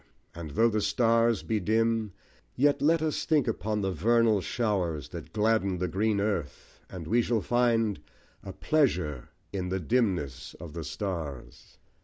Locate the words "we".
7.05-7.21